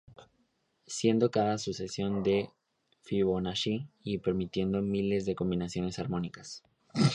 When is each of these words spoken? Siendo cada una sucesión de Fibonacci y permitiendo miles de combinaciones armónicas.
Siendo 0.87 1.29
cada 1.29 1.45
una 1.49 1.57
sucesión 1.59 2.23
de 2.23 2.49
Fibonacci 3.03 3.87
y 4.03 4.17
permitiendo 4.17 4.81
miles 4.81 5.25
de 5.25 5.35
combinaciones 5.35 5.99
armónicas. 5.99 6.63